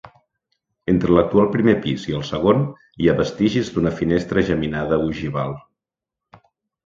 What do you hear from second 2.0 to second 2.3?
i el